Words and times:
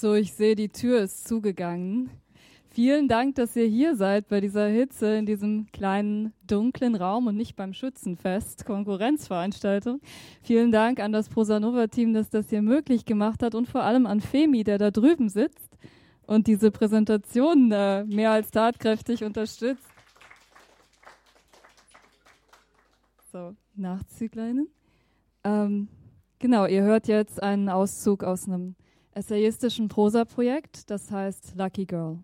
So, 0.00 0.14
ich 0.14 0.32
sehe, 0.32 0.54
die 0.54 0.70
Tür 0.70 1.02
ist 1.02 1.28
zugegangen. 1.28 2.08
Vielen 2.70 3.06
Dank, 3.06 3.34
dass 3.34 3.54
ihr 3.54 3.66
hier 3.66 3.96
seid 3.96 4.28
bei 4.28 4.40
dieser 4.40 4.66
Hitze 4.66 5.14
in 5.14 5.26
diesem 5.26 5.66
kleinen 5.72 6.32
dunklen 6.46 6.94
Raum 6.94 7.26
und 7.26 7.36
nicht 7.36 7.54
beim 7.54 7.74
Schützenfest, 7.74 8.64
Konkurrenzveranstaltung. 8.64 10.00
Vielen 10.40 10.72
Dank 10.72 11.00
an 11.00 11.12
das 11.12 11.28
Prosanova-Team, 11.28 12.14
das 12.14 12.30
das 12.30 12.48
hier 12.48 12.62
möglich 12.62 13.04
gemacht 13.04 13.42
hat 13.42 13.54
und 13.54 13.68
vor 13.68 13.82
allem 13.82 14.06
an 14.06 14.22
Femi, 14.22 14.64
der 14.64 14.78
da 14.78 14.90
drüben 14.90 15.28
sitzt 15.28 15.76
und 16.26 16.46
diese 16.46 16.70
Präsentation 16.70 17.70
äh, 17.70 18.04
mehr 18.04 18.30
als 18.30 18.50
tatkräftig 18.50 19.22
unterstützt. 19.22 19.84
So, 23.30 23.54
Nachzügleinen. 23.74 24.68
Ähm, 25.44 25.88
genau, 26.38 26.64
ihr 26.64 26.84
hört 26.84 27.06
jetzt 27.06 27.42
einen 27.42 27.68
Auszug 27.68 28.24
aus 28.24 28.48
einem 28.48 28.76
essayistischen 29.12 29.88
Prosa-Projekt, 29.88 30.90
das 30.90 31.10
heißt 31.10 31.54
Lucky 31.56 31.86
Girl. 31.86 32.18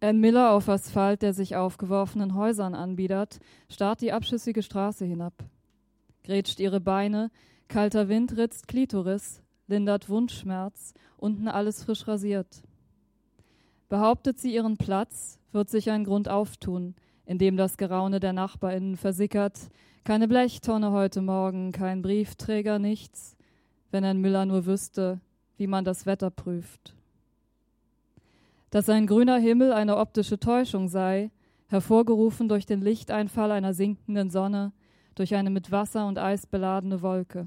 Ein 0.00 0.20
Miller 0.20 0.52
auf 0.52 0.68
Asphalt, 0.68 1.22
der 1.22 1.32
sich 1.32 1.56
aufgeworfenen 1.56 2.34
Häusern 2.34 2.74
anbiedert, 2.74 3.38
starrt 3.70 4.02
die 4.02 4.12
abschüssige 4.12 4.62
Straße 4.62 5.06
hinab. 5.06 5.32
Grätscht 6.24 6.60
ihre 6.60 6.78
Beine, 6.78 7.30
kalter 7.68 8.08
Wind 8.10 8.36
ritzt 8.36 8.68
Klitoris, 8.68 9.40
lindert 9.66 10.10
Wundschmerz, 10.10 10.92
unten 11.16 11.48
alles 11.48 11.84
frisch 11.84 12.06
rasiert. 12.06 12.62
Behauptet 13.88 14.38
sie 14.38 14.54
ihren 14.54 14.76
Platz, 14.76 15.38
wird 15.52 15.70
sich 15.70 15.90
ein 15.90 16.04
Grund 16.04 16.28
auftun, 16.28 16.94
in 17.26 17.38
dem 17.38 17.56
das 17.56 17.76
Geraune 17.76 18.20
der 18.20 18.32
NachbarInnen 18.32 18.96
versickert. 18.96 19.58
Keine 20.04 20.28
Blechtonne 20.28 20.92
heute 20.92 21.22
Morgen, 21.22 21.72
kein 21.72 22.02
Briefträger, 22.02 22.78
nichts, 22.78 23.36
wenn 23.90 24.04
ein 24.04 24.20
Müller 24.20 24.44
nur 24.44 24.66
wüsste, 24.66 25.20
wie 25.56 25.66
man 25.66 25.84
das 25.84 26.04
Wetter 26.04 26.30
prüft. 26.30 26.94
Dass 28.70 28.88
ein 28.88 29.06
grüner 29.06 29.38
Himmel 29.38 29.72
eine 29.72 29.96
optische 29.96 30.38
Täuschung 30.38 30.88
sei, 30.88 31.30
hervorgerufen 31.68 32.48
durch 32.48 32.66
den 32.66 32.80
Lichteinfall 32.80 33.52
einer 33.52 33.72
sinkenden 33.72 34.30
Sonne, 34.30 34.72
durch 35.14 35.34
eine 35.34 35.50
mit 35.50 35.70
Wasser 35.70 36.06
und 36.06 36.18
Eis 36.18 36.46
beladene 36.46 37.00
Wolke. 37.02 37.46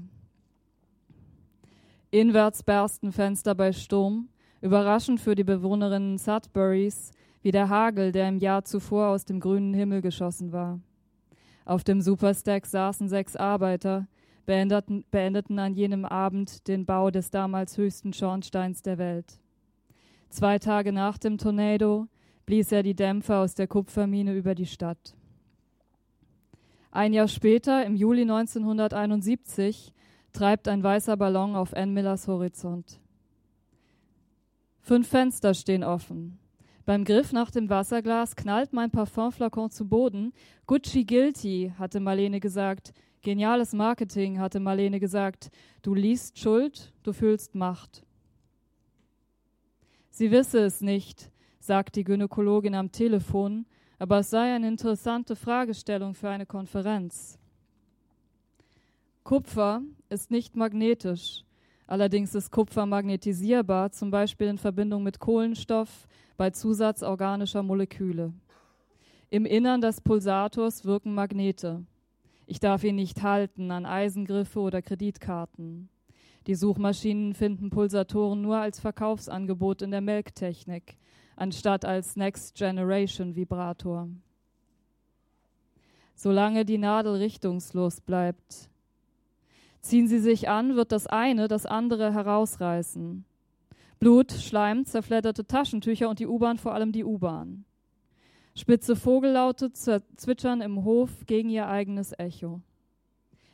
Inwärts 2.10 2.62
bersten 2.62 3.12
Fenster 3.12 3.54
bei 3.54 3.72
Sturm, 3.72 4.28
überraschend 4.62 5.20
für 5.20 5.34
die 5.34 5.44
Bewohnerinnen 5.44 6.16
Sudburys, 6.16 7.12
wie 7.42 7.50
der 7.50 7.68
Hagel, 7.68 8.12
der 8.12 8.28
im 8.28 8.38
Jahr 8.38 8.64
zuvor 8.64 9.08
aus 9.08 9.24
dem 9.24 9.40
grünen 9.40 9.74
Himmel 9.74 10.02
geschossen 10.02 10.52
war. 10.52 10.80
Auf 11.64 11.84
dem 11.84 12.00
Superstack 12.00 12.66
saßen 12.66 13.08
sechs 13.08 13.36
Arbeiter, 13.36 14.08
beendeten, 14.46 15.04
beendeten 15.10 15.58
an 15.58 15.74
jenem 15.74 16.04
Abend 16.04 16.66
den 16.66 16.86
Bau 16.86 17.10
des 17.10 17.30
damals 17.30 17.76
höchsten 17.76 18.12
Schornsteins 18.12 18.82
der 18.82 18.98
Welt. 18.98 19.38
Zwei 20.30 20.58
Tage 20.58 20.92
nach 20.92 21.18
dem 21.18 21.38
Tornado 21.38 22.08
blies 22.46 22.72
er 22.72 22.82
die 22.82 22.94
Dämpfer 22.94 23.40
aus 23.40 23.54
der 23.54 23.66
Kupfermine 23.66 24.34
über 24.34 24.54
die 24.54 24.66
Stadt. 24.66 25.14
Ein 26.90 27.12
Jahr 27.12 27.28
später, 27.28 27.84
im 27.84 27.94
Juli 27.94 28.22
1971, 28.22 29.92
treibt 30.32 30.68
ein 30.68 30.82
weißer 30.82 31.16
Ballon 31.16 31.54
auf 31.54 31.74
Ann 31.74 31.92
Millers 31.92 32.26
Horizont. 32.26 33.00
Fünf 34.80 35.08
Fenster 35.08 35.52
stehen 35.52 35.84
offen. 35.84 36.38
Beim 36.88 37.04
Griff 37.04 37.34
nach 37.34 37.50
dem 37.50 37.68
Wasserglas 37.68 38.34
knallt 38.34 38.72
mein 38.72 38.90
Parfumflakon 38.90 39.70
zu 39.70 39.86
Boden. 39.86 40.32
Gucci 40.64 41.04
guilty, 41.04 41.74
hatte 41.78 42.00
Marlene 42.00 42.40
gesagt. 42.40 42.94
Geniales 43.20 43.74
Marketing, 43.74 44.38
hatte 44.38 44.58
Marlene 44.58 44.98
gesagt. 44.98 45.50
Du 45.82 45.92
liest 45.92 46.38
Schuld, 46.38 46.94
du 47.02 47.12
fühlst 47.12 47.54
Macht. 47.54 48.06
Sie 50.08 50.30
wisse 50.30 50.60
es 50.60 50.80
nicht, 50.80 51.30
sagt 51.60 51.94
die 51.94 52.04
Gynäkologin 52.04 52.74
am 52.74 52.90
Telefon, 52.90 53.66
aber 53.98 54.20
es 54.20 54.30
sei 54.30 54.54
eine 54.54 54.68
interessante 54.68 55.36
Fragestellung 55.36 56.14
für 56.14 56.30
eine 56.30 56.46
Konferenz. 56.46 57.38
Kupfer 59.24 59.82
ist 60.08 60.30
nicht 60.30 60.56
magnetisch. 60.56 61.44
Allerdings 61.88 62.34
ist 62.34 62.52
Kupfer 62.52 62.84
magnetisierbar, 62.84 63.90
zum 63.92 64.10
Beispiel 64.10 64.48
in 64.48 64.58
Verbindung 64.58 65.02
mit 65.02 65.20
Kohlenstoff, 65.20 66.06
bei 66.36 66.50
Zusatz 66.50 67.02
organischer 67.02 67.62
Moleküle. 67.62 68.34
Im 69.30 69.46
Innern 69.46 69.80
des 69.80 70.02
Pulsators 70.02 70.84
wirken 70.84 71.14
Magnete. 71.14 71.86
Ich 72.44 72.60
darf 72.60 72.84
ihn 72.84 72.96
nicht 72.96 73.22
halten 73.22 73.70
an 73.70 73.86
Eisengriffe 73.86 74.60
oder 74.60 74.82
Kreditkarten. 74.82 75.88
Die 76.46 76.54
Suchmaschinen 76.54 77.32
finden 77.32 77.70
Pulsatoren 77.70 78.42
nur 78.42 78.58
als 78.58 78.80
Verkaufsangebot 78.80 79.80
in 79.80 79.90
der 79.90 80.02
Melktechnik, 80.02 80.98
anstatt 81.36 81.86
als 81.86 82.16
Next 82.16 82.54
Generation 82.54 83.34
Vibrator. 83.34 84.08
Solange 86.14 86.66
die 86.66 86.78
Nadel 86.78 87.14
richtungslos 87.14 88.02
bleibt. 88.02 88.68
Ziehen 89.80 90.08
sie 90.08 90.18
sich 90.18 90.48
an, 90.48 90.76
wird 90.76 90.92
das 90.92 91.06
eine 91.06 91.48
das 91.48 91.66
andere 91.66 92.12
herausreißen. 92.12 93.24
Blut, 93.98 94.32
Schleim, 94.32 94.84
zerfledderte 94.84 95.46
Taschentücher 95.46 96.08
und 96.08 96.18
die 96.18 96.26
U-Bahn, 96.26 96.58
vor 96.58 96.74
allem 96.74 96.92
die 96.92 97.04
U-Bahn. 97.04 97.64
Spitze 98.54 98.96
Vogellaute 98.96 99.72
zwitschern 99.72 100.60
im 100.60 100.84
Hof 100.84 101.26
gegen 101.26 101.48
ihr 101.48 101.68
eigenes 101.68 102.12
Echo. 102.18 102.60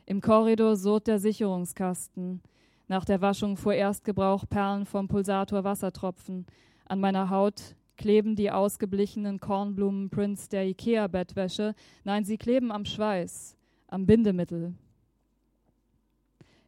Im 0.07 0.21
Korridor 0.21 0.77
surrt 0.77 1.07
der 1.07 1.19
Sicherungskasten. 1.19 2.43
Nach 2.89 3.05
der 3.05 3.23
Waschung 3.23 3.57
vor 3.57 3.73
Erstgebrauch 3.73 4.45
Perlen 4.49 4.85
vom 4.85 5.09
Pulsator 5.09 5.65
Wassertropfen. 5.65 6.47
An 6.87 7.01
meiner 7.01 7.31
Haut 7.31 7.75
kleben 7.97 8.37
die 8.37 8.51
ausgeblichenen 8.51 9.41
Kornblumenprints 9.41 10.51
der 10.51 10.67
Ikea-Bettwäsche. 10.67 11.75
Nein, 12.05 12.25
sie 12.25 12.37
kleben 12.37 12.71
am 12.71 12.85
Schweiß, 12.85 13.57
am 13.89 14.05
Bindemittel. 14.05 14.75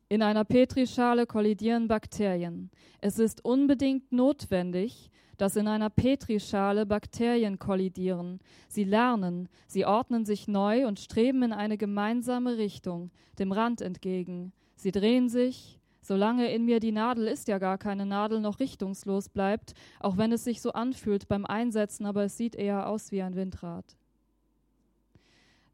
In 0.08 0.22
einer 0.22 0.44
Petrischale 0.44 1.26
kollidieren 1.26 1.88
Bakterien. 1.88 2.70
Es 3.00 3.18
ist 3.18 3.44
unbedingt 3.44 4.12
notwendig, 4.12 5.10
dass 5.36 5.56
in 5.56 5.66
einer 5.66 5.90
Petrischale 5.90 6.86
Bakterien 6.86 7.58
kollidieren. 7.58 8.38
Sie 8.68 8.84
lernen, 8.84 9.48
sie 9.66 9.84
ordnen 9.84 10.24
sich 10.24 10.46
neu 10.46 10.86
und 10.86 11.00
streben 11.00 11.42
in 11.42 11.52
eine 11.52 11.76
gemeinsame 11.76 12.56
Richtung, 12.56 13.10
dem 13.40 13.50
Rand 13.50 13.80
entgegen. 13.80 14.52
Sie 14.76 14.92
drehen 14.92 15.28
sich, 15.28 15.80
solange 16.02 16.52
in 16.52 16.64
mir 16.64 16.78
die 16.78 16.92
Nadel 16.92 17.26
ist 17.26 17.48
ja 17.48 17.58
gar 17.58 17.76
keine 17.76 18.06
Nadel 18.06 18.40
noch 18.40 18.60
richtungslos 18.60 19.28
bleibt, 19.28 19.74
auch 19.98 20.16
wenn 20.16 20.30
es 20.30 20.44
sich 20.44 20.60
so 20.60 20.70
anfühlt 20.72 21.26
beim 21.26 21.44
Einsetzen, 21.44 22.06
aber 22.06 22.22
es 22.22 22.36
sieht 22.36 22.54
eher 22.54 22.88
aus 22.88 23.10
wie 23.10 23.22
ein 23.22 23.34
Windrad. 23.34 23.96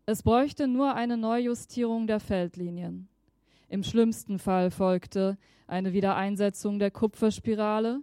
Es 0.06 0.22
bräuchte 0.22 0.68
nur 0.68 0.94
eine 0.94 1.18
Neujustierung 1.18 2.06
der 2.06 2.18
Feldlinien. 2.18 3.10
Im 3.72 3.84
schlimmsten 3.84 4.38
Fall 4.38 4.70
folgte 4.70 5.38
eine 5.66 5.94
Wiedereinsetzung 5.94 6.78
der 6.78 6.90
Kupferspirale 6.90 8.02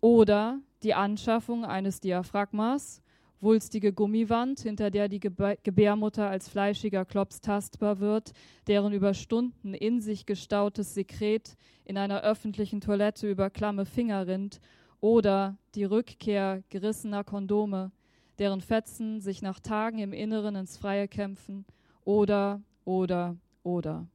oder 0.00 0.58
die 0.82 0.92
Anschaffung 0.92 1.64
eines 1.64 2.00
Diaphragmas, 2.00 3.00
wulstige 3.40 3.92
Gummiwand, 3.92 4.58
hinter 4.58 4.90
der 4.90 5.08
die 5.08 5.20
Gebärmutter 5.20 6.28
als 6.28 6.48
fleischiger 6.48 7.04
Klops 7.04 7.40
tastbar 7.40 8.00
wird, 8.00 8.32
deren 8.66 8.92
über 8.92 9.14
Stunden 9.14 9.72
in 9.72 10.00
sich 10.00 10.26
gestautes 10.26 10.94
Sekret 10.94 11.56
in 11.84 11.96
einer 11.96 12.22
öffentlichen 12.22 12.80
Toilette 12.80 13.30
über 13.30 13.50
klamme 13.50 13.84
Finger 13.84 14.26
rinnt, 14.26 14.60
oder 15.00 15.56
die 15.76 15.84
Rückkehr 15.84 16.64
gerissener 16.70 17.22
Kondome, 17.22 17.92
deren 18.40 18.60
Fetzen 18.60 19.20
sich 19.20 19.42
nach 19.42 19.60
Tagen 19.60 20.00
im 20.00 20.12
Inneren 20.12 20.56
ins 20.56 20.76
Freie 20.76 21.06
kämpfen, 21.06 21.66
oder, 22.04 22.60
oder, 22.84 23.36
oder. 23.62 24.08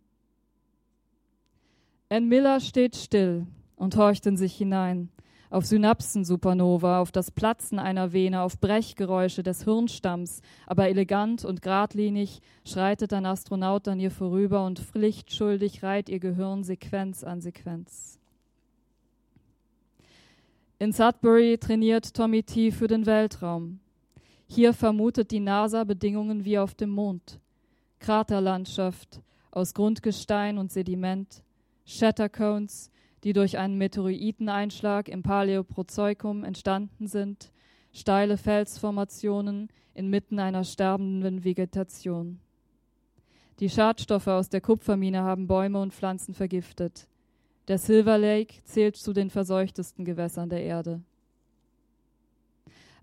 Ann 2.12 2.28
Miller 2.28 2.60
steht 2.60 2.96
still 2.96 3.46
und 3.76 3.96
horcht 3.96 4.26
in 4.26 4.36
sich 4.36 4.56
hinein. 4.56 5.10
Auf 5.52 5.66
Synapsensupernova, 5.66 7.02
auf 7.02 7.12
das 7.12 7.30
Platzen 7.30 7.78
einer 7.78 8.14
Vene, 8.14 8.42
auf 8.42 8.60
Brechgeräusche 8.60 9.44
des 9.44 9.64
Hirnstamms, 9.64 10.42
aber 10.66 10.90
elegant 10.90 11.46
und 11.46 11.62
geradlinig 11.62 12.42
schreitet 12.66 13.14
ein 13.14 13.28
Astronaut 13.28 13.88
an 13.88 14.00
ihr 14.00 14.10
vorüber 14.10 14.66
und 14.66 14.80
pflichtschuldig 14.80 15.84
reiht 15.84 16.10
ihr 16.10 16.20
Gehirn 16.20 16.64
Sequenz 16.64 17.24
an 17.24 17.42
Sequenz. 17.42 18.20
In 20.80 20.92
Sudbury 20.92 21.60
trainiert 21.60 22.16
Tommy 22.16 22.42
T 22.42 22.72
für 22.72 22.88
den 22.88 23.06
Weltraum. 23.06 23.80
Hier 24.48 24.74
vermutet 24.74 25.30
die 25.30 25.40
NASA 25.40 25.84
Bedingungen 25.84 26.44
wie 26.44 26.58
auf 26.58 26.74
dem 26.74 26.90
Mond. 26.90 27.40
Kraterlandschaft 28.00 29.22
aus 29.52 29.76
Grundgestein 29.76 30.58
und 30.58 30.72
Sediment, 30.72 31.44
Shattercones, 31.90 32.92
die 33.24 33.34
durch 33.34 33.58
einen 33.58 33.80
Meteoriteneinschlag 33.80 35.10
im 35.10 35.24
Paläoprozoikum 35.24 36.44
entstanden 36.44 37.08
sind, 37.08 37.52
steile 37.92 38.38
Felsformationen 38.38 39.70
inmitten 39.96 40.40
einer 40.40 40.64
sterbenden 40.64 41.44
Vegetation. 41.44 42.40
Die 43.60 43.70
Schadstoffe 43.70 44.28
aus 44.28 44.50
der 44.50 44.62
Kupfermine 44.62 45.24
haben 45.24 45.48
Bäume 45.48 45.82
und 45.82 45.94
Pflanzen 45.94 46.36
vergiftet. 46.36 47.08
Der 47.68 47.80
Silver 47.80 48.20
Lake 48.20 48.64
zählt 48.66 48.96
zu 48.96 49.12
den 49.12 49.32
verseuchtesten 49.32 50.06
Gewässern 50.06 50.50
der 50.50 50.62
Erde. 50.62 51.02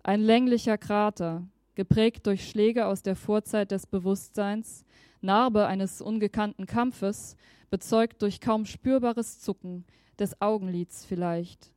Ein 0.04 0.20
länglicher 0.20 0.78
Krater, 0.78 1.42
geprägt 1.76 2.26
durch 2.26 2.48
Schläge 2.48 2.86
aus 2.86 3.02
der 3.02 3.14
Vorzeit 3.14 3.70
des 3.70 3.86
Bewusstseins, 3.86 4.84
Narbe 5.20 5.66
eines 5.66 6.00
ungekannten 6.00 6.66
Kampfes, 6.66 7.36
bezeugt 7.70 8.22
durch 8.22 8.40
kaum 8.40 8.66
spürbares 8.66 9.38
Zucken, 9.38 9.84
des 10.18 10.40
Augenlids 10.40 11.04
vielleicht. 11.04 11.70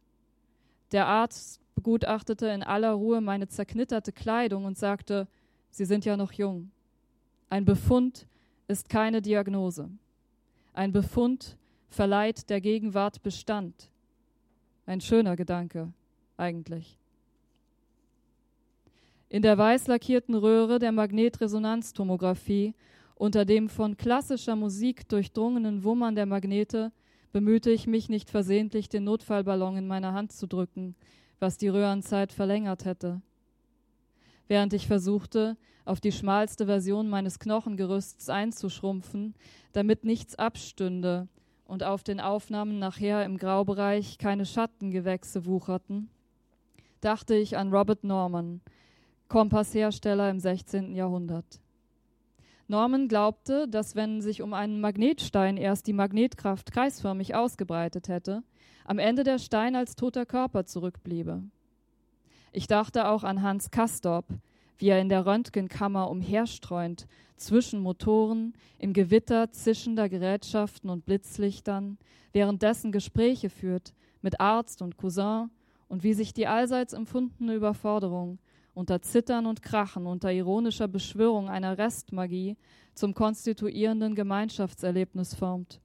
Der 0.91 1.07
Arzt 1.07 1.59
begutachtete 1.75 2.47
in 2.47 2.63
aller 2.63 2.93
Ruhe 2.93 3.21
meine 3.21 3.47
zerknitterte 3.47 4.11
Kleidung 4.11 4.65
und 4.65 4.77
sagte, 4.77 5.27
Sie 5.71 5.85
sind 5.85 6.05
ja 6.05 6.17
noch 6.17 6.31
jung. 6.31 6.71
Ein 7.49 7.65
Befund 7.65 8.27
ist 8.67 8.89
keine 8.89 9.21
Diagnose. 9.21 9.89
Ein 10.73 10.91
Befund 10.91 11.57
verleiht 11.89 12.49
der 12.49 12.61
Gegenwart 12.61 13.21
Bestand. 13.21 13.89
Ein 14.85 15.01
schöner 15.01 15.35
Gedanke, 15.35 15.91
eigentlich. 16.37 16.98
In 19.31 19.43
der 19.43 19.59
weiß 19.59 19.85
lackierten 19.85 20.33
Röhre 20.33 20.79
der 20.79 20.91
Magnetresonanztomographie, 20.91 22.73
unter 23.13 23.45
dem 23.45 23.69
von 23.69 23.95
klassischer 23.95 24.55
Musik 24.55 25.07
durchdrungenen 25.07 25.83
Wummern 25.83 26.15
der 26.15 26.25
Magnete, 26.25 26.91
bemühte 27.31 27.69
ich 27.69 27.85
mich 27.85 28.09
nicht 28.09 28.31
versehentlich, 28.31 28.89
den 28.89 29.03
Notfallballon 29.03 29.77
in 29.77 29.87
meiner 29.87 30.13
Hand 30.13 30.31
zu 30.31 30.47
drücken, 30.47 30.95
was 31.39 31.57
die 31.57 31.67
Röhrenzeit 31.67 32.33
verlängert 32.33 32.85
hätte. 32.85 33.21
Während 34.47 34.73
ich 34.73 34.87
versuchte, 34.87 35.57
auf 35.85 35.99
die 35.99 36.11
schmalste 36.11 36.65
Version 36.65 37.07
meines 37.07 37.37
Knochengerüsts 37.37 38.29
einzuschrumpfen, 38.29 39.35
damit 39.73 40.05
nichts 40.05 40.39
abstünde 40.39 41.27
und 41.65 41.83
auf 41.83 42.03
den 42.03 42.19
Aufnahmen 42.19 42.79
nachher 42.79 43.23
im 43.25 43.37
Graubereich 43.37 44.17
keine 44.17 44.47
Schattengewächse 44.47 45.45
wucherten, 45.45 46.09
dachte 46.99 47.35
ich 47.35 47.57
an 47.57 47.71
Robert 47.71 48.03
Norman, 48.03 48.61
Kompasshersteller 49.29 50.31
im 50.31 50.39
16. 50.39 50.95
Jahrhundert. 50.95 51.61
Norman 52.67 53.07
glaubte, 53.07 53.67
dass 53.67 53.95
wenn 53.95 54.21
sich 54.21 54.41
um 54.41 54.55
einen 54.55 54.81
Magnetstein 54.81 55.55
erst 55.55 55.85
die 55.85 55.93
Magnetkraft 55.93 56.71
kreisförmig 56.71 57.35
ausgebreitet 57.35 58.09
hätte, 58.09 58.41
am 58.85 58.97
Ende 58.97 59.23
der 59.23 59.37
Stein 59.37 59.75
als 59.75 59.95
toter 59.95 60.25
Körper 60.25 60.65
zurückbliebe. 60.65 61.43
Ich 62.51 62.65
dachte 62.65 63.07
auch 63.07 63.23
an 63.23 63.43
Hans 63.43 63.69
Castorp, 63.69 64.25
wie 64.79 64.89
er 64.89 64.99
in 64.99 65.09
der 65.09 65.27
Röntgenkammer 65.27 66.09
umherstreunt, 66.09 67.05
zwischen 67.37 67.81
Motoren, 67.81 68.53
im 68.79 68.93
Gewitter 68.93 69.51
zischender 69.51 70.09
Gerätschaften 70.09 70.89
und 70.89 71.05
Blitzlichtern, 71.05 71.99
währenddessen 72.33 72.91
Gespräche 72.91 73.51
führt 73.51 73.93
mit 74.23 74.41
Arzt 74.41 74.81
und 74.81 74.97
Cousin 74.97 75.51
und 75.87 76.03
wie 76.03 76.13
sich 76.13 76.33
die 76.33 76.47
allseits 76.47 76.93
empfundene 76.93 77.53
Überforderung 77.53 78.39
unter 78.73 79.01
Zittern 79.01 79.45
und 79.45 79.61
Krachen, 79.61 80.05
unter 80.05 80.31
ironischer 80.31 80.87
Beschwörung 80.87 81.49
einer 81.49 81.77
Restmagie 81.77 82.55
zum 82.93 83.13
konstituierenden 83.13 84.15
Gemeinschaftserlebnis 84.15 85.35
formt. 85.35 85.79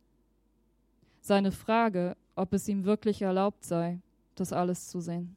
Seine 1.21 1.53
Frage, 1.53 2.17
ob 2.35 2.53
es 2.53 2.69
ihm 2.69 2.85
wirklich 2.85 3.23
erlaubt 3.23 3.65
sei, 3.65 4.01
das 4.35 4.53
alles 4.53 4.89
zu 4.89 5.01
sehen. 5.01 5.37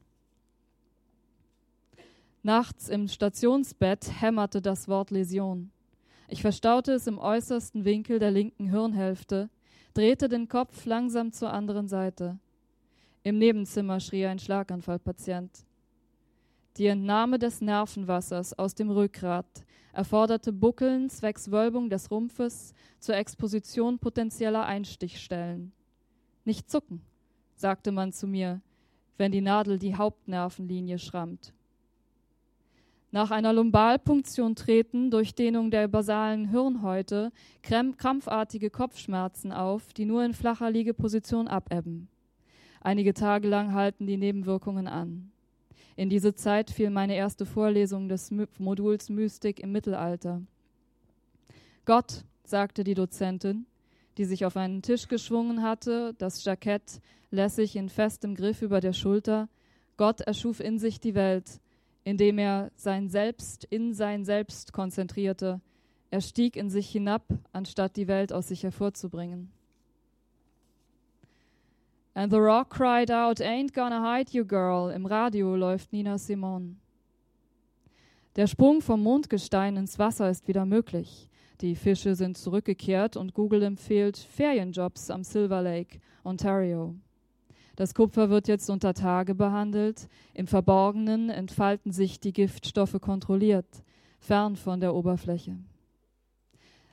Nachts 2.42 2.88
im 2.88 3.08
Stationsbett 3.08 4.20
hämmerte 4.20 4.60
das 4.60 4.88
Wort 4.88 5.10
Läsion. 5.10 5.70
Ich 6.28 6.42
verstaute 6.42 6.92
es 6.92 7.06
im 7.06 7.18
äußersten 7.18 7.84
Winkel 7.84 8.18
der 8.18 8.30
linken 8.30 8.68
Hirnhälfte, 8.68 9.48
drehte 9.94 10.28
den 10.28 10.48
Kopf 10.48 10.84
langsam 10.84 11.32
zur 11.32 11.52
anderen 11.52 11.88
Seite. 11.88 12.38
Im 13.22 13.38
Nebenzimmer 13.38 13.98
schrie 14.00 14.26
ein 14.26 14.38
Schlaganfallpatient. 14.38 15.64
Die 16.78 16.86
Entnahme 16.86 17.40
des 17.40 17.60
Nervenwassers 17.60 18.56
aus 18.56 18.76
dem 18.76 18.88
Rückgrat 18.88 19.66
erforderte 19.92 20.52
Buckeln 20.52 21.10
zwecks 21.10 21.50
Wölbung 21.50 21.90
des 21.90 22.08
Rumpfes 22.08 22.72
zur 23.00 23.16
Exposition 23.16 23.98
potenzieller 23.98 24.64
Einstichstellen. 24.64 25.72
Nicht 26.44 26.70
zucken, 26.70 27.02
sagte 27.56 27.90
man 27.90 28.12
zu 28.12 28.28
mir, 28.28 28.60
wenn 29.16 29.32
die 29.32 29.40
Nadel 29.40 29.80
die 29.80 29.96
Hauptnervenlinie 29.96 31.00
schrammt. 31.00 31.52
Nach 33.10 33.32
einer 33.32 33.52
Lumbalpunktion 33.52 34.54
treten 34.54 35.10
durch 35.10 35.34
Dehnung 35.34 35.72
der 35.72 35.88
basalen 35.88 36.48
Hirnhäute 36.48 37.32
krampfartige 37.62 38.70
Kopfschmerzen 38.70 39.50
auf, 39.50 39.92
die 39.94 40.04
nur 40.04 40.24
in 40.24 40.32
flacher 40.32 40.70
Liegeposition 40.70 41.48
abebben. 41.48 42.06
Einige 42.80 43.14
Tage 43.14 43.48
lang 43.48 43.72
halten 43.72 44.06
die 44.06 44.16
Nebenwirkungen 44.16 44.86
an. 44.86 45.32
In 45.98 46.08
diese 46.08 46.36
Zeit 46.36 46.70
fiel 46.70 46.90
meine 46.90 47.16
erste 47.16 47.44
Vorlesung 47.44 48.08
des 48.08 48.30
Moduls 48.58 49.08
Mystik 49.08 49.58
im 49.58 49.72
Mittelalter. 49.72 50.42
Gott, 51.86 52.22
sagte 52.44 52.84
die 52.84 52.94
Dozentin, 52.94 53.66
die 54.16 54.24
sich 54.24 54.44
auf 54.44 54.56
einen 54.56 54.80
Tisch 54.80 55.08
geschwungen 55.08 55.60
hatte, 55.60 56.14
das 56.16 56.44
Jackett 56.44 57.00
lässig 57.32 57.74
in 57.74 57.88
festem 57.88 58.36
Griff 58.36 58.62
über 58.62 58.80
der 58.80 58.92
Schulter, 58.92 59.48
Gott 59.96 60.20
erschuf 60.20 60.60
in 60.60 60.78
sich 60.78 61.00
die 61.00 61.16
Welt, 61.16 61.60
indem 62.04 62.38
er 62.38 62.70
sein 62.76 63.08
Selbst 63.08 63.64
in 63.64 63.92
sein 63.92 64.24
Selbst 64.24 64.72
konzentrierte. 64.72 65.60
Er 66.12 66.20
stieg 66.20 66.54
in 66.54 66.70
sich 66.70 66.88
hinab, 66.88 67.24
anstatt 67.50 67.96
die 67.96 68.06
Welt 68.06 68.32
aus 68.32 68.46
sich 68.46 68.62
hervorzubringen. 68.62 69.50
And 72.18 72.32
the 72.32 72.40
rock 72.40 72.70
cried 72.70 73.12
out, 73.12 73.40
Ain't 73.40 73.72
gonna 73.72 74.02
hide 74.02 74.32
you, 74.32 74.44
girl. 74.44 74.90
Im 74.90 75.06
Radio 75.06 75.54
läuft 75.54 75.92
Nina 75.92 76.18
Simone. 76.18 76.74
Der 78.34 78.48
Sprung 78.48 78.82
vom 78.82 79.04
Mondgestein 79.04 79.76
ins 79.76 80.00
Wasser 80.00 80.28
ist 80.28 80.48
wieder 80.48 80.66
möglich. 80.66 81.30
Die 81.60 81.76
Fische 81.76 82.16
sind 82.16 82.36
zurückgekehrt 82.36 83.16
und 83.16 83.34
Google 83.34 83.62
empfiehlt 83.62 84.16
Ferienjobs 84.18 85.10
am 85.10 85.22
Silver 85.22 85.62
Lake, 85.62 86.00
Ontario. 86.24 86.96
Das 87.76 87.94
Kupfer 87.94 88.30
wird 88.30 88.48
jetzt 88.48 88.68
unter 88.68 88.94
Tage 88.94 89.36
behandelt. 89.36 90.08
Im 90.34 90.48
Verborgenen 90.48 91.30
entfalten 91.30 91.92
sich 91.92 92.18
die 92.18 92.32
Giftstoffe 92.32 93.00
kontrolliert, 93.00 93.84
fern 94.18 94.56
von 94.56 94.80
der 94.80 94.92
Oberfläche. 94.92 95.56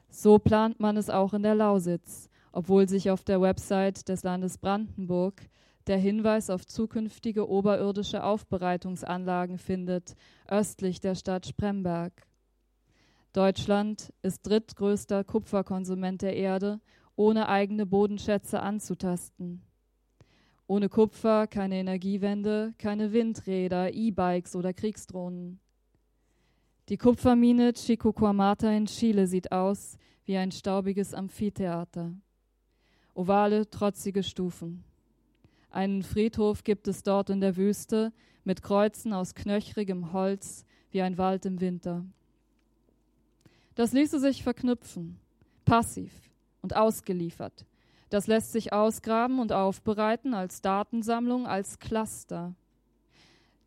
So 0.08 0.38
plant 0.38 0.80
man 0.80 0.98
es 0.98 1.10
auch 1.10 1.34
in 1.34 1.42
der 1.42 1.56
Lausitz 1.56 2.30
obwohl 2.56 2.88
sich 2.88 3.12
auf 3.12 3.26
der 3.26 3.42
Website 3.42 4.08
des 4.08 4.24
Landes 4.24 4.58
Brandenburg 4.58 5.42
der 5.88 5.98
Hinweis 5.98 6.50
auf 6.50 6.66
zukünftige 6.66 7.50
oberirdische 7.50 8.24
Aufbereitungsanlagen 8.24 9.58
findet, 9.58 10.16
östlich 10.48 11.02
der 11.02 11.16
Stadt 11.16 11.46
Spremberg. 11.46 12.14
Deutschland 13.34 14.14
ist 14.22 14.48
drittgrößter 14.48 15.26
Kupferkonsument 15.26 16.22
der 16.22 16.38
Erde, 16.38 16.80
ohne 17.18 17.50
eigene 17.50 17.86
Bodenschätze 17.86 18.62
anzutasten. 18.62 19.62
Ohne 20.66 20.88
Kupfer 20.88 21.48
keine 21.48 21.76
Energiewende, 21.76 22.74
keine 22.78 23.12
Windräder, 23.12 23.94
E-Bikes 23.94 24.56
oder 24.56 24.72
Kriegsdrohnen. 24.72 25.60
Die 26.88 26.98
Kupfermine 26.98 27.74
Chicoquamata 27.74 28.72
in 28.72 28.86
Chile 28.86 29.28
sieht 29.28 29.52
aus 29.52 29.98
wie 30.24 30.38
ein 30.38 30.54
staubiges 30.54 31.14
Amphitheater 31.14 32.14
ovale, 33.16 33.70
trotzige 33.70 34.22
Stufen. 34.22 34.84
Einen 35.72 36.04
Friedhof 36.04 36.64
gibt 36.64 36.88
es 36.88 37.04
dort 37.04 37.30
in 37.30 37.42
der 37.42 37.58
Wüste 37.58 38.14
mit 38.44 38.62
Kreuzen 38.62 39.14
aus 39.14 39.34
knöchrigem 39.34 40.14
Holz 40.14 40.66
wie 40.92 41.02
ein 41.02 41.18
Wald 41.18 41.46
im 41.46 41.60
Winter. 41.60 42.06
Das 43.74 43.92
ließe 43.92 44.20
sich 44.20 44.44
verknüpfen, 44.44 45.20
passiv 45.66 46.12
und 46.62 46.76
ausgeliefert. 46.76 47.66
Das 48.10 48.28
lässt 48.28 48.52
sich 48.52 48.72
ausgraben 48.72 49.40
und 49.40 49.52
aufbereiten 49.52 50.34
als 50.34 50.62
Datensammlung, 50.62 51.48
als 51.48 51.80
Cluster. 51.80 52.56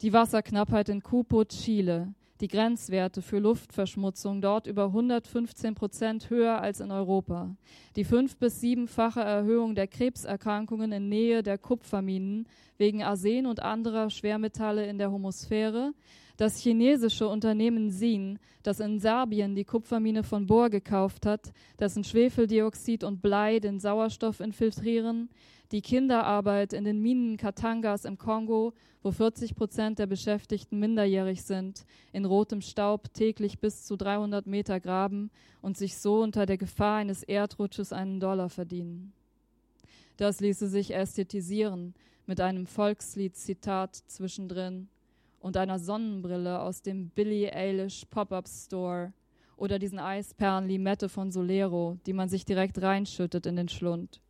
Die 0.01 0.13
Wasserknappheit 0.13 0.89
in 0.89 1.03
Cupo, 1.03 1.45
Chile, 1.45 2.15
die 2.41 2.49
Grenzwerte 2.49 3.23
für 3.23 3.39
Luftverschmutzung 3.39 4.41
dort 4.41 4.67
über 4.67 4.87
115 4.87 5.75
Prozent 5.75 6.31
höher 6.31 6.61
als 6.61 6.81
in 6.81 6.91
Europa. 6.91 7.55
Die 7.97 8.05
fünf- 8.05 8.37
bis 8.37 8.61
siebenfache 8.61 9.21
Erhöhung 9.21 9.75
der 9.75 9.89
Krebserkrankungen 9.89 10.93
in 10.93 11.09
Nähe 11.09 11.43
der 11.43 11.59
Kupferminen 11.59 12.47
wegen 12.77 13.03
Arsen 13.03 13.47
und 13.47 13.61
anderer 13.61 14.11
Schwermetalle 14.11 14.87
in 14.87 14.99
der 14.99 15.11
Homosphäre. 15.11 15.93
Das 16.39 16.61
chinesische 16.61 17.27
Unternehmen 17.27 17.91
Sin, 17.91 18.39
das 18.63 18.79
in 18.79 19.01
Serbien 19.01 19.57
die 19.57 19.65
Kupfermine 19.65 20.23
von 20.23 20.47
Bohr 20.47 20.71
gekauft 20.71 21.27
hat, 21.27 21.53
dessen 21.81 22.05
Schwefeldioxid 22.05 23.03
und 23.03 23.21
Blei 23.21 23.59
den 23.59 23.81
Sauerstoff 23.81 24.39
infiltrieren, 24.39 25.31
die 25.73 25.83
Kinderarbeit 25.83 26.75
in 26.75 26.85
den 26.85 27.03
Minen 27.03 27.39
Katangas 27.39 28.05
im 28.05 28.19
Kongo, 28.19 28.73
wo 29.03 29.11
40 29.11 29.57
Prozent 29.57 29.99
der 29.99 30.07
Beschäftigten 30.07 30.79
minderjährig 30.79 31.43
sind, 31.43 31.85
in 32.13 32.25
rotem 32.25 32.61
Staub 32.61 33.13
täglich 33.13 33.59
bis 33.59 33.85
zu 33.85 33.97
300 33.97 34.47
Meter 34.47 34.79
graben 34.79 35.33
und 35.61 35.77
sich 35.77 35.99
so 35.99 36.23
unter 36.23 36.47
der 36.47 36.57
Gefahr 36.57 36.99
eines 36.99 37.25
Erdrutsches 37.25 37.93
einen 37.93 38.21
Dollar 38.21 38.49
verdienen. 38.49 39.13
Das 40.17 40.39
ließe 40.39 40.69
sich 40.69 40.95
ästhetisieren 40.95 41.95
mit 42.27 42.41
einem 42.41 42.67
Volkslied-Zitat 42.67 43.97
zwischendrin 44.07 44.89
und 45.41 45.57
einer 45.57 45.79
Sonnenbrille 45.79 46.61
aus 46.61 46.83
dem 46.83 47.11
Billie 47.11 47.53
Eilish 47.53 48.05
Pop-Up 48.07 48.49
Store 48.49 49.13
oder 49.57 49.79
diesen 49.79 49.99
Eisperlen 49.99 50.69
Limette 50.69 51.09
von 51.09 51.31
Solero, 51.31 51.99
die 52.07 52.13
man 52.13 52.29
sich 52.29 52.45
direkt 52.45 52.81
reinschüttet 52.81 53.47
in 53.47 53.57
den 53.57 53.69
Schlund. 53.69 54.21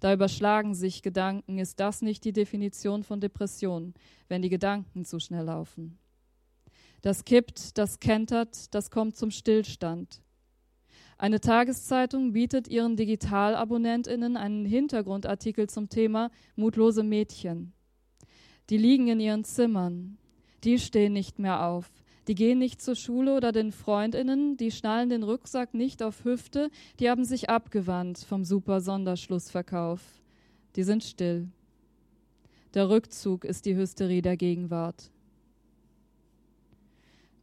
Da 0.00 0.12
überschlagen 0.12 0.74
sich 0.74 1.02
Gedanken. 1.02 1.58
Ist 1.58 1.80
das 1.80 2.02
nicht 2.02 2.24
die 2.24 2.32
Definition 2.32 3.02
von 3.02 3.20
Depression, 3.20 3.94
wenn 4.28 4.42
die 4.42 4.50
Gedanken 4.50 5.04
zu 5.04 5.18
schnell 5.18 5.44
laufen? 5.44 5.98
Das 7.02 7.24
kippt, 7.24 7.78
das 7.78 8.00
kentert, 8.00 8.74
das 8.74 8.90
kommt 8.90 9.16
zum 9.16 9.30
Stillstand. 9.30 10.22
Eine 11.18 11.40
Tageszeitung 11.40 12.32
bietet 12.32 12.68
ihren 12.68 12.96
Digitalabonnentinnen 12.96 14.36
einen 14.36 14.66
Hintergrundartikel 14.66 15.66
zum 15.68 15.88
Thema 15.88 16.30
mutlose 16.56 17.02
Mädchen. 17.02 17.72
Die 18.70 18.78
liegen 18.78 19.08
in 19.08 19.20
ihren 19.20 19.44
Zimmern. 19.44 20.18
Die 20.64 20.78
stehen 20.78 21.12
nicht 21.12 21.38
mehr 21.38 21.64
auf. 21.64 21.90
Die 22.26 22.34
gehen 22.34 22.58
nicht 22.58 22.82
zur 22.82 22.96
Schule 22.96 23.36
oder 23.36 23.52
den 23.52 23.70
Freundinnen, 23.70 24.56
die 24.56 24.72
schnallen 24.72 25.10
den 25.10 25.22
Rucksack 25.22 25.74
nicht 25.74 26.02
auf 26.02 26.24
Hüfte, 26.24 26.70
die 26.98 27.08
haben 27.08 27.24
sich 27.24 27.48
abgewandt 27.48 28.18
vom 28.18 28.44
super 28.44 28.80
Sonderschlussverkauf. 28.80 30.00
Die 30.74 30.82
sind 30.82 31.04
still. 31.04 31.48
Der 32.74 32.90
Rückzug 32.90 33.44
ist 33.44 33.64
die 33.64 33.76
Hysterie 33.76 34.22
der 34.22 34.36
Gegenwart. 34.36 35.12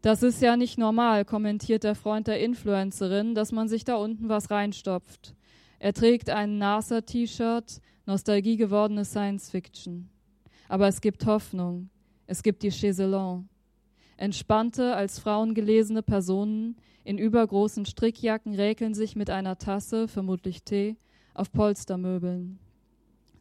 Das 0.02 0.22
ist 0.22 0.42
ja 0.42 0.58
nicht 0.58 0.78
normal, 0.78 1.24
kommentiert 1.24 1.86
der 1.86 1.96
Freund 1.96 2.28
der 2.28 2.42
Influencerin, 2.42 3.36
dass 3.36 3.54
man 3.54 3.70
sich 3.70 3.86
da 3.86 3.96
unten 3.96 4.28
was 4.28 4.52
reinstopft. 4.52 5.34
Er 5.80 5.94
trägt 5.94 6.30
ein 6.30 6.58
NASA-T-Shirt, 6.58 7.80
Nostalgie 8.06 8.58
gewordene 8.58 9.06
Science 9.06 9.50
Fiction. 9.50 10.10
Aber 10.68 10.88
es 10.88 11.02
gibt 11.02 11.26
Hoffnung. 11.26 11.90
Es 12.28 12.44
gibt 12.44 12.64
die 12.64 12.72
Chaiselon. 12.72 13.50
Entspannte, 14.18 14.96
als 14.96 15.20
Frauen 15.20 15.54
gelesene 15.54 16.02
Personen 16.02 16.78
in 17.04 17.18
übergroßen 17.18 17.86
Strickjacken 17.86 18.54
räkeln 18.56 18.94
sich 18.94 19.16
mit 19.16 19.30
einer 19.30 19.58
Tasse, 19.58 20.08
vermutlich 20.08 20.64
Tee, 20.64 20.96
auf 21.34 21.52
Polstermöbeln. 21.52 22.60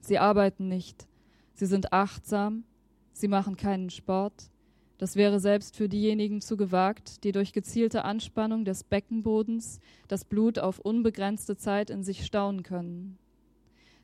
Sie 0.01 0.19
arbeiten 0.19 0.69
nicht. 0.69 1.07
Sie 1.55 1.67
sind 1.67 1.93
achtsam. 1.93 2.65
Sie 3.13 3.29
machen 3.29 3.57
keinen 3.57 3.91
Sport. 3.91 4.51
Das 4.99 5.17
wäre 5.17 5.41
selbst 5.41 5.77
für 5.77 5.89
diejenigen 5.89 6.41
zu 6.41 6.57
gewagt, 6.57 7.25
die 7.25 7.33
durch 7.33 7.53
gezielte 7.53 8.05
Anspannung 8.05 8.65
des 8.65 8.85
Beckenbodens 8.85 9.81
das 10.09 10.25
Blut 10.25 10.59
auf 10.59 10.79
unbegrenzte 10.79 11.57
Zeit 11.57 11.91
in 11.91 12.03
sich 12.03 12.25
stauen 12.25 12.63
können. 12.63 13.19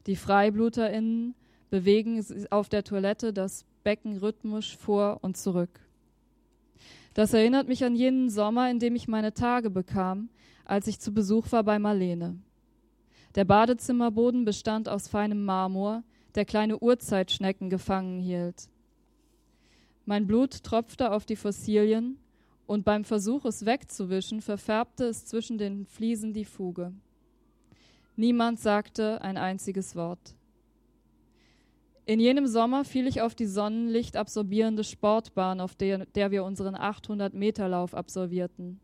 Die 0.07 0.17
FreibluterInnen 0.17 1.35
bewegen 1.71 2.25
auf 2.51 2.69
der 2.69 2.85
Toilette 2.85 3.33
das 3.33 3.65
Becken 3.85 4.19
rhythmisch 4.19 4.77
vor 4.77 5.19
und 5.23 5.37
zurück. 5.37 5.81
Das 7.15 7.33
erinnert 7.33 7.69
mich 7.69 7.85
an 7.85 7.97
jenen 7.97 8.31
Sommer, 8.31 8.71
in 8.71 8.79
dem 8.79 8.95
ich 8.95 9.09
meine 9.09 9.35
Tage 9.35 9.71
bekam, 9.71 10.29
als 10.65 10.87
ich 10.87 11.01
zu 11.01 11.13
Besuch 11.13 11.51
war 11.51 11.65
bei 11.65 11.79
Marlene. 11.79 12.39
Der 13.35 13.45
Badezimmerboden 13.45 14.45
bestand 14.45 14.89
aus 14.89 15.09
feinem 15.09 15.45
Marmor, 15.45 16.03
der 16.35 16.45
kleine 16.45 16.79
Urzeitschnecken 16.79 17.71
gefangen 17.71 18.21
hielt. 18.21 18.69
Mein 20.05 20.27
Blut 20.27 20.63
tropfte 20.63 21.13
auf 21.13 21.27
die 21.27 21.37
Fossilien 21.37 22.19
und 22.67 22.85
beim 22.85 23.05
Versuch, 23.05 23.45
es 23.45 23.67
wegzuwischen, 23.67 24.41
verfärbte 24.41 25.05
es 25.07 25.27
zwischen 25.27 25.59
den 25.59 25.87
Fliesen 25.87 26.33
die 26.33 26.45
Fuge. 26.45 26.93
Niemand 28.15 28.61
sagte 28.61 29.23
ein 29.23 29.37
einziges 29.37 29.97
Wort. 29.97 30.35
In 32.09 32.21
jenem 32.21 32.47
Sommer 32.47 32.87
fiel 32.87 33.07
ich 33.07 33.21
auf 33.21 33.35
die 33.35 33.45
sonnenlichtabsorbierende 33.45 34.83
Sportbahn, 34.83 35.61
auf 35.61 35.75
der, 35.75 36.07
der 36.07 36.31
wir 36.31 36.43
unseren 36.43 36.75
800-Meter-Lauf 36.75 37.93
absolvierten. 37.93 38.81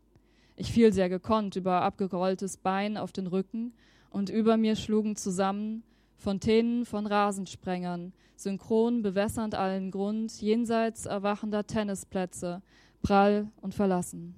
Ich 0.55 0.71
fiel 0.71 0.93
sehr 0.93 1.09
gekonnt 1.09 1.55
über 1.55 1.81
abgerolltes 1.81 2.57
Bein 2.57 2.97
auf 2.97 3.11
den 3.13 3.25
Rücken 3.25 3.73
und 4.11 4.29
über 4.29 4.57
mir 4.57 4.75
schlugen 4.75 5.15
zusammen 5.15 5.81
Fontänen 6.17 6.85
von 6.85 7.07
Rasensprengern, 7.07 8.13
synchron 8.35 9.01
bewässernd 9.01 9.55
allen 9.55 9.89
Grund, 9.89 10.39
jenseits 10.39 11.07
erwachender 11.07 11.65
Tennisplätze, 11.65 12.61
prall 13.01 13.49
und 13.59 13.73
verlassen. 13.73 14.35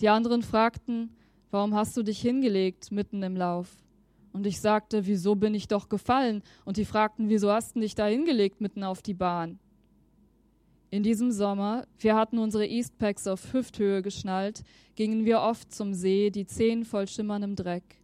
Die 0.00 0.10
anderen 0.10 0.42
fragten, 0.42 1.16
warum 1.50 1.74
hast 1.74 1.96
du 1.96 2.02
dich 2.02 2.20
hingelegt 2.20 2.92
mitten 2.92 3.22
im 3.22 3.36
Lauf? 3.36 3.74
Und 4.32 4.46
ich 4.46 4.60
sagte, 4.60 5.06
wieso 5.06 5.34
bin 5.34 5.54
ich 5.54 5.68
doch 5.68 5.88
gefallen? 5.88 6.42
Und 6.64 6.76
die 6.76 6.84
fragten, 6.84 7.28
wieso 7.28 7.50
hast 7.50 7.76
du 7.76 7.80
dich 7.80 7.94
da 7.94 8.06
hingelegt 8.06 8.60
mitten 8.60 8.84
auf 8.84 9.02
die 9.02 9.14
Bahn? 9.14 9.58
In 10.90 11.02
diesem 11.02 11.32
Sommer, 11.32 11.86
wir 11.98 12.14
hatten 12.14 12.38
unsere 12.38 12.66
Eastpacks 12.66 13.26
auf 13.26 13.52
Hüfthöhe 13.52 14.00
geschnallt, 14.00 14.62
gingen 14.94 15.24
wir 15.26 15.40
oft 15.40 15.72
zum 15.72 15.92
See, 15.92 16.30
die 16.30 16.46
Zehen 16.46 16.84
voll 16.84 17.06
schimmerndem 17.06 17.56
Dreck. 17.56 17.98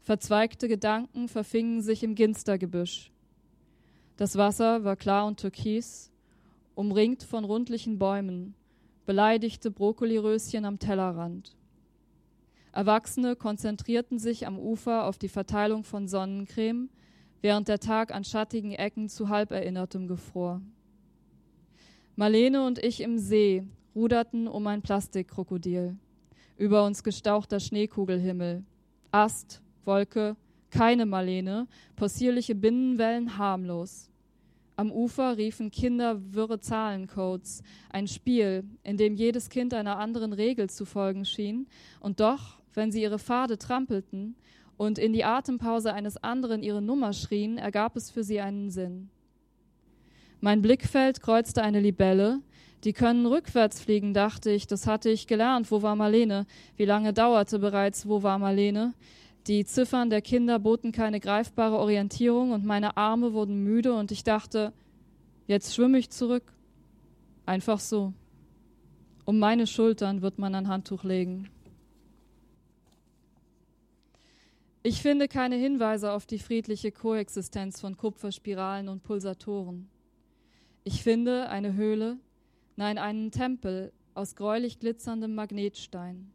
Verzweigte 0.00 0.68
Gedanken 0.68 1.28
verfingen 1.28 1.82
sich 1.82 2.02
im 2.02 2.14
Ginstergebüsch. 2.14 3.10
Das 4.16 4.36
Wasser 4.36 4.84
war 4.84 4.96
klar 4.96 5.26
und 5.26 5.40
türkis, 5.40 6.12
umringt 6.74 7.24
von 7.24 7.44
rundlichen 7.44 7.98
Bäumen, 7.98 8.54
beleidigte 9.04 9.70
Brokkoliröschen 9.70 10.64
am 10.64 10.78
Tellerrand. 10.78 11.55
Erwachsene 12.76 13.36
konzentrierten 13.36 14.18
sich 14.18 14.46
am 14.46 14.58
Ufer 14.58 15.06
auf 15.06 15.16
die 15.16 15.30
Verteilung 15.30 15.82
von 15.82 16.08
Sonnencreme, 16.08 16.90
während 17.40 17.68
der 17.68 17.80
Tag 17.80 18.14
an 18.14 18.22
schattigen 18.22 18.72
Ecken 18.72 19.08
zu 19.08 19.30
Halberinnertem 19.30 20.06
gefror. 20.06 20.60
Marlene 22.16 22.66
und 22.66 22.78
ich 22.78 23.00
im 23.00 23.16
See 23.16 23.66
ruderten 23.94 24.46
um 24.46 24.66
ein 24.66 24.82
Plastikkrokodil. 24.82 25.96
Über 26.58 26.84
uns 26.84 27.02
gestauchter 27.02 27.60
Schneekugelhimmel. 27.60 28.62
Ast, 29.10 29.62
Wolke, 29.86 30.36
keine 30.68 31.06
Marlene, 31.06 31.68
possierliche 31.96 32.54
Binnenwellen 32.54 33.38
harmlos. 33.38 34.10
Am 34.76 34.92
Ufer 34.92 35.38
riefen 35.38 35.70
Kinder 35.70 36.20
wirre 36.34 36.60
Zahlencodes, 36.60 37.62
ein 37.88 38.06
Spiel, 38.06 38.64
in 38.82 38.98
dem 38.98 39.14
jedes 39.14 39.48
Kind 39.48 39.72
einer 39.72 39.98
anderen 39.98 40.34
Regel 40.34 40.68
zu 40.68 40.84
folgen 40.84 41.24
schien, 41.24 41.66
und 42.00 42.20
doch 42.20 42.58
wenn 42.76 42.92
sie 42.92 43.02
ihre 43.02 43.18
Pfade 43.18 43.58
trampelten 43.58 44.36
und 44.76 44.98
in 44.98 45.12
die 45.12 45.24
Atempause 45.24 45.92
eines 45.92 46.22
anderen 46.22 46.62
ihre 46.62 46.82
Nummer 46.82 47.12
schrien, 47.12 47.58
ergab 47.58 47.96
es 47.96 48.10
für 48.10 48.22
sie 48.22 48.40
einen 48.40 48.70
Sinn. 48.70 49.08
Mein 50.40 50.62
Blickfeld 50.62 51.20
kreuzte 51.22 51.62
eine 51.62 51.80
Libelle. 51.80 52.40
Die 52.84 52.92
können 52.92 53.26
rückwärts 53.26 53.80
fliegen, 53.80 54.12
dachte 54.12 54.50
ich. 54.50 54.66
Das 54.66 54.86
hatte 54.86 55.08
ich 55.08 55.26
gelernt. 55.26 55.70
Wo 55.70 55.82
war 55.82 55.96
Marlene? 55.96 56.46
Wie 56.76 56.84
lange 56.84 57.12
dauerte 57.12 57.58
bereits? 57.58 58.06
Wo 58.06 58.22
war 58.22 58.38
Marlene? 58.38 58.92
Die 59.46 59.64
Ziffern 59.64 60.10
der 60.10 60.22
Kinder 60.22 60.58
boten 60.58 60.92
keine 60.92 61.20
greifbare 61.20 61.78
Orientierung 61.78 62.50
und 62.50 62.64
meine 62.64 62.96
Arme 62.96 63.32
wurden 63.32 63.62
müde 63.62 63.94
und 63.94 64.10
ich 64.10 64.24
dachte, 64.24 64.72
jetzt 65.46 65.74
schwimme 65.74 65.98
ich 65.98 66.10
zurück. 66.10 66.52
Einfach 67.46 67.80
so. 67.80 68.12
Um 69.24 69.38
meine 69.38 69.66
Schultern 69.66 70.20
wird 70.20 70.38
man 70.38 70.54
ein 70.54 70.68
Handtuch 70.68 71.02
legen. 71.02 71.48
Ich 74.88 75.02
finde 75.02 75.26
keine 75.26 75.56
Hinweise 75.56 76.12
auf 76.12 76.26
die 76.26 76.38
friedliche 76.38 76.92
Koexistenz 76.92 77.80
von 77.80 77.96
Kupferspiralen 77.96 78.88
und 78.88 79.02
Pulsatoren. 79.02 79.88
Ich 80.84 81.02
finde 81.02 81.48
eine 81.48 81.74
Höhle, 81.74 82.18
nein, 82.76 82.96
einen 82.96 83.32
Tempel 83.32 83.92
aus 84.14 84.36
gräulich 84.36 84.78
glitzerndem 84.78 85.34
Magnetstein. 85.34 86.30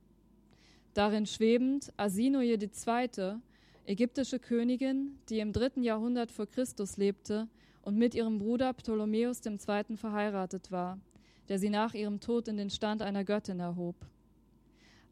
Darin 0.94 1.28
schwebend 1.28 1.94
Asinoje 1.96 2.56
II., 2.56 3.38
ägyptische 3.86 4.38
Königin, 4.40 5.18
die 5.30 5.40
im 5.40 5.54
dritten 5.54 5.82
Jahrhundert 5.82 6.30
vor 6.30 6.46
Christus 6.46 6.98
lebte 6.98 7.48
und 7.84 7.98
mit 7.98 8.16
ihrem 8.16 8.38
Bruder 8.38 8.74
Ptolemäus 8.74 9.40
II. 9.46 9.96
verheiratet 9.96 10.74
war, 10.74 11.00
der 11.48 11.58
sie 11.58 11.70
nach 11.70 11.94
ihrem 11.94 12.20
Tod 12.20 12.50
in 12.50 12.58
den 12.58 12.70
Stand 12.70 13.02
einer 13.02 13.24
Göttin 13.24 13.62
erhob. 13.62 13.96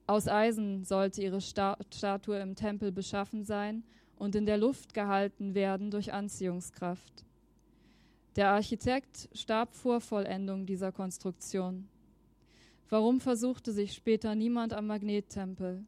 Aus 0.10 0.28
Eisen 0.28 0.86
sollte 0.86 1.22
ihre 1.22 1.40
Statue 1.40 2.40
im 2.40 2.56
Tempel 2.56 2.92
beschaffen 2.92 3.44
sein 3.44 3.84
und 4.16 4.34
in 4.34 4.48
der 4.48 4.58
Luft 4.58 4.96
gehalten 4.96 5.54
werden 5.54 5.92
durch 5.92 6.12
Anziehungskraft. 6.12 7.24
Der 8.36 8.50
Architekt 8.50 9.30
starb 9.34 9.76
vor 9.76 10.02
Vollendung 10.02 10.66
dieser 10.66 10.92
Konstruktion. 10.92 11.88
Warum 12.90 13.20
versuchte 13.20 13.72
sich 13.72 13.94
später 13.94 14.34
niemand 14.34 14.74
am 14.74 14.88
Magnettempel? 14.88 15.86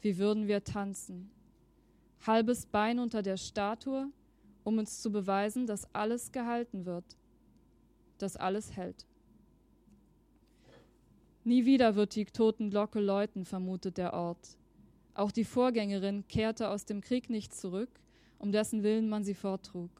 Wie 0.00 0.16
würden 0.16 0.48
wir 0.48 0.64
tanzen? 0.64 1.30
Halbes 2.26 2.64
Bein 2.64 2.98
unter 2.98 3.20
der 3.20 3.36
Statue, 3.36 4.06
um 4.62 4.78
uns 4.78 5.02
zu 5.02 5.12
beweisen, 5.12 5.66
dass 5.66 5.94
alles 5.94 6.32
gehalten 6.32 6.86
wird, 6.86 7.18
dass 8.16 8.38
alles 8.38 8.74
hält. 8.74 9.04
Nie 11.46 11.66
wieder 11.66 11.94
wird 11.94 12.14
die 12.14 12.24
Totenglocke 12.24 13.00
läuten, 13.00 13.44
vermutet 13.44 13.98
der 13.98 14.14
Ort. 14.14 14.56
Auch 15.12 15.30
die 15.30 15.44
Vorgängerin 15.44 16.26
kehrte 16.26 16.70
aus 16.70 16.86
dem 16.86 17.02
Krieg 17.02 17.28
nicht 17.28 17.54
zurück, 17.54 17.90
um 18.38 18.50
dessen 18.50 18.82
Willen 18.82 19.10
man 19.10 19.24
sie 19.24 19.34
forttrug. 19.34 19.90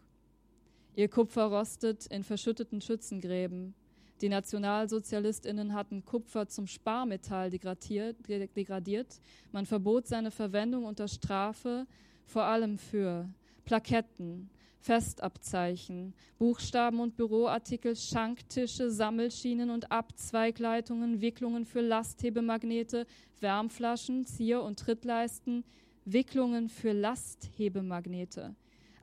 Ihr 0.96 1.08
Kupfer 1.08 1.44
rostet 1.44 2.06
in 2.06 2.24
verschütteten 2.24 2.80
Schützengräben. 2.80 3.74
Die 4.22 4.30
Nationalsozialistinnen 4.30 5.74
hatten 5.74 6.04
Kupfer 6.06 6.48
zum 6.48 6.66
Sparmetall 6.66 7.50
degradiert. 7.50 9.20
Man 9.52 9.66
verbot 9.66 10.06
seine 10.06 10.30
Verwendung 10.30 10.84
unter 10.84 11.08
Strafe, 11.08 11.86
vor 12.24 12.44
allem 12.44 12.78
für 12.78 13.28
Plaketten, 13.66 14.48
Festabzeichen, 14.84 16.12
Buchstaben 16.38 17.00
und 17.00 17.16
Büroartikel, 17.16 17.96
Schanktische, 17.96 18.90
Sammelschienen 18.90 19.70
und 19.70 19.90
Abzweigleitungen, 19.90 21.22
Wicklungen 21.22 21.64
für 21.64 21.80
Lasthebemagnete, 21.80 23.06
Wärmflaschen, 23.40 24.26
Zier- 24.26 24.62
und 24.62 24.78
Trittleisten, 24.78 25.64
Wicklungen 26.04 26.68
für 26.68 26.92
Lasthebemagnete, 26.92 28.54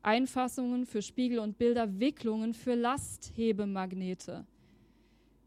Einfassungen 0.04 0.86
für 0.86 1.02
Spiegel 1.02 1.40
und 1.40 1.58
Bilder, 1.58 2.00
Wicklungen 2.00 2.54
für 2.54 2.76
Lasthebemagnete. 2.76 4.46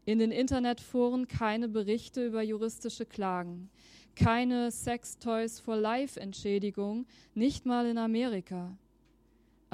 In 0.03 0.19
den 0.19 0.31
Internetforen 0.31 1.29
keine 1.29 1.69
Berichte 1.69 2.25
über 2.25 2.41
juristische 2.41 3.05
Klagen, 3.05 3.69
keine 4.15 4.69
Sex 4.69 5.17
Toys 5.17 5.61
for 5.61 5.77
Life 5.77 6.19
Entschädigung, 6.19 7.05
nicht 7.33 7.65
mal 7.65 7.85
in 7.85 7.97
Amerika. 7.97 8.77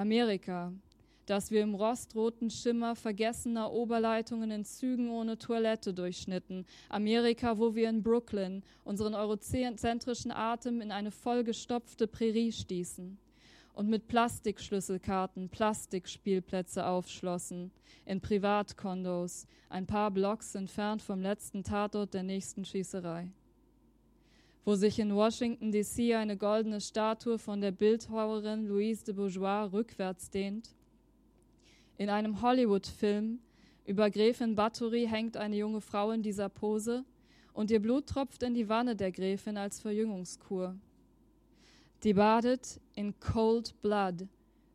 Amerika, 0.01 0.73
das 1.27 1.51
wir 1.51 1.61
im 1.61 1.75
rostroten 1.75 2.49
Schimmer 2.49 2.95
vergessener 2.95 3.71
Oberleitungen 3.71 4.49
in 4.49 4.65
Zügen 4.65 5.11
ohne 5.11 5.37
Toilette 5.37 5.93
durchschnitten. 5.93 6.65
Amerika, 6.89 7.59
wo 7.59 7.75
wir 7.75 7.87
in 7.87 8.01
Brooklyn 8.01 8.63
unseren 8.83 9.13
eurozentrischen 9.13 10.31
Atem 10.31 10.81
in 10.81 10.91
eine 10.91 11.11
vollgestopfte 11.11 12.07
Prärie 12.07 12.51
stießen 12.51 13.19
und 13.75 13.89
mit 13.89 14.07
Plastikschlüsselkarten 14.07 15.49
Plastikspielplätze 15.49 16.83
aufschlossen, 16.83 17.69
in 18.03 18.21
Privatkondos, 18.21 19.45
ein 19.69 19.85
paar 19.85 20.09
Blocks 20.09 20.55
entfernt 20.55 21.03
vom 21.03 21.21
letzten 21.21 21.63
Tatort 21.63 22.15
der 22.15 22.23
nächsten 22.23 22.65
Schießerei 22.65 23.31
wo 24.63 24.75
sich 24.75 24.99
in 24.99 25.15
Washington 25.15 25.71
DC 25.71 26.15
eine 26.15 26.37
goldene 26.37 26.81
Statue 26.81 27.39
von 27.39 27.61
der 27.61 27.71
Bildhauerin 27.71 28.67
Louise 28.67 29.03
de 29.03 29.15
Bourgeois 29.15 29.65
rückwärts 29.71 30.29
dehnt. 30.29 30.75
In 31.97 32.09
einem 32.09 32.41
Hollywood-Film 32.41 33.39
über 33.85 34.09
Gräfin 34.09 34.55
Bathory 34.55 35.07
hängt 35.07 35.35
eine 35.35 35.55
junge 35.55 35.81
Frau 35.81 36.11
in 36.11 36.21
dieser 36.21 36.49
Pose 36.49 37.03
und 37.53 37.71
ihr 37.71 37.81
Blut 37.81 38.07
tropft 38.07 38.43
in 38.43 38.53
die 38.53 38.69
Wanne 38.69 38.95
der 38.95 39.11
Gräfin 39.11 39.57
als 39.57 39.79
Verjüngungskur. 39.79 40.75
Die 42.03 42.13
badet 42.13 42.79
in 42.95 43.19
Cold 43.19 43.79
Blood. 43.81 44.27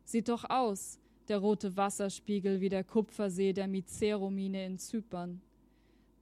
Sieht 0.03 0.29
doch 0.29 0.49
aus, 0.49 0.99
der 1.27 1.39
rote 1.39 1.75
Wasserspiegel 1.75 2.61
wie 2.61 2.69
der 2.69 2.83
Kupfersee 2.83 3.53
der 3.53 3.67
Mizero-Mine 3.67 4.65
in 4.65 4.77
Zypern. 4.77 5.41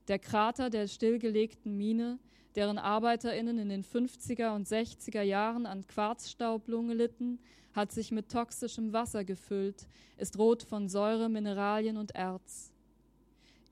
Der 0.08 0.18
Krater 0.18 0.70
der 0.70 0.86
stillgelegten 0.86 1.76
Mine 1.76 2.18
deren 2.56 2.78
ArbeiterInnen 2.78 3.58
in 3.58 3.68
den 3.68 3.84
50er 3.84 4.54
und 4.54 4.66
60er 4.66 5.20
Jahren 5.22 5.66
an 5.66 5.86
Quarzstaublunge 5.86 6.94
litten, 6.94 7.38
hat 7.74 7.92
sich 7.92 8.10
mit 8.10 8.30
toxischem 8.30 8.94
Wasser 8.94 9.24
gefüllt, 9.24 9.86
ist 10.16 10.38
rot 10.38 10.62
von 10.62 10.88
Säure, 10.88 11.28
Mineralien 11.28 11.98
und 11.98 12.14
Erz. 12.14 12.72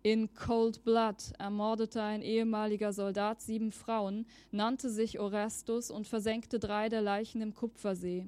In 0.02 0.34
Cold 0.34 0.84
Blood 0.84 1.32
ermordete 1.38 2.02
ein 2.02 2.20
ehemaliger 2.20 2.92
Soldat 2.92 3.40
sieben 3.40 3.72
Frauen, 3.72 4.26
nannte 4.50 4.90
sich 4.90 5.18
Orestus 5.18 5.90
und 5.90 6.06
versenkte 6.06 6.58
drei 6.58 6.90
der 6.90 7.00
Leichen 7.00 7.40
im 7.40 7.54
Kupfersee. 7.54 8.26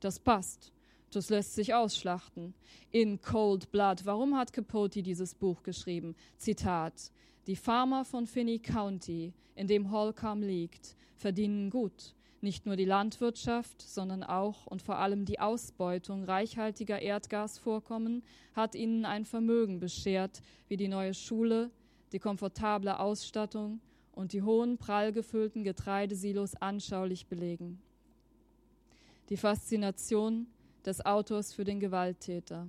Das 0.00 0.20
passt. 0.20 0.70
Das 1.10 1.30
lässt 1.30 1.54
sich 1.54 1.72
ausschlachten. 1.72 2.52
In 2.90 3.22
Cold 3.22 3.70
Blood. 3.70 4.04
Warum 4.04 4.36
hat 4.36 4.52
Capote 4.52 5.02
dieses 5.02 5.34
Buch 5.34 5.62
geschrieben? 5.62 6.14
Zitat. 6.36 7.10
Die 7.48 7.56
Farmer 7.56 8.04
von 8.04 8.26
Finney 8.26 8.58
County, 8.58 9.32
in 9.54 9.66
dem 9.66 9.90
Holcomb 9.90 10.44
liegt, 10.44 10.94
verdienen 11.16 11.70
gut. 11.70 12.14
Nicht 12.42 12.66
nur 12.66 12.76
die 12.76 12.84
Landwirtschaft, 12.84 13.80
sondern 13.80 14.22
auch 14.22 14.66
und 14.66 14.82
vor 14.82 14.98
allem 14.98 15.24
die 15.24 15.40
Ausbeutung 15.40 16.24
reichhaltiger 16.24 17.00
Erdgasvorkommen 17.00 18.22
hat 18.54 18.74
ihnen 18.74 19.06
ein 19.06 19.24
Vermögen 19.24 19.80
beschert, 19.80 20.42
wie 20.68 20.76
die 20.76 20.88
neue 20.88 21.14
Schule, 21.14 21.70
die 22.12 22.18
komfortable 22.18 23.00
Ausstattung 23.00 23.80
und 24.12 24.34
die 24.34 24.42
hohen, 24.42 24.76
prall 24.76 25.10
gefüllten 25.10 25.64
Getreidesilos 25.64 26.54
anschaulich 26.54 27.28
belegen. 27.28 27.80
Die 29.30 29.38
Faszination 29.38 30.48
des 30.84 31.04
Autors 31.06 31.54
für 31.54 31.64
den 31.64 31.80
Gewalttäter. 31.80 32.68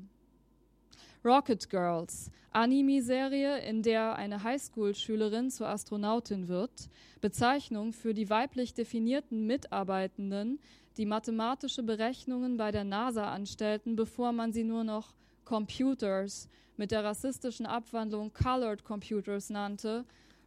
Rocket 1.26 1.70
Girls, 1.70 2.32
Anime-Serie, 2.52 3.60
in 3.60 3.84
der 3.84 4.16
eine 4.16 4.42
Highschool-Schülerin 4.42 5.52
zur 5.52 5.68
Astronautin 5.68 6.48
wird, 6.48 6.90
Bezeichnung 7.20 7.92
für 7.92 8.14
die 8.14 8.30
weiblich 8.30 8.74
definierten 8.74 9.46
Mitarbeitenden, 9.46 10.60
die 10.96 11.06
mathematische 11.06 11.84
Berechnungen 11.84 12.56
bei 12.56 12.72
der 12.72 12.86
NASA 12.86 13.34
anstellten, 13.34 13.98
bevor 13.98 14.32
man 14.32 14.54
sie 14.54 14.64
nur 14.64 14.86
noch 14.86 15.14
Computers 15.44 16.48
mit 16.78 16.92
der 16.92 17.04
rassistischen 17.04 17.66
Abwandlung 17.66 18.32
Colored 18.32 18.86
Computers 18.86 19.50
nannte, 19.50 20.06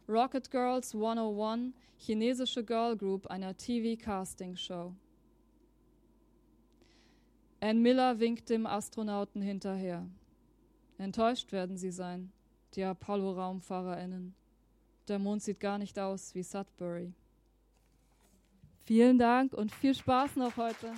Rocket 0.09 0.49
Girls 0.49 0.95
101, 0.95 1.75
chinesische 1.97 2.63
Girl 2.63 2.97
Group 2.97 3.27
einer 3.27 3.55
TV-Casting-Show. 3.55 4.91
Ann 7.61 7.81
Miller 7.83 8.19
winkt 8.19 8.49
dem 8.49 8.65
Astronauten 8.65 9.41
hinterher. 9.43 10.07
Enttäuscht 11.03 11.51
werden 11.51 11.75
sie 11.75 11.91
sein, 11.91 12.31
die 12.75 12.83
Apollo-RaumfahrerInnen. 12.83 14.33
Der 15.09 15.19
Mond 15.19 15.43
sieht 15.43 15.59
gar 15.59 15.77
nicht 15.77 15.99
aus 15.99 16.33
wie 16.33 16.43
Sudbury. 16.43 17.11
Vielen 18.85 19.19
Dank 19.19 19.51
und 19.51 19.73
viel 19.73 19.93
Spaß 19.95 20.37
noch 20.37 20.55
heute. 20.55 20.93